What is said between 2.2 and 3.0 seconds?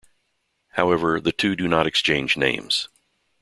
names.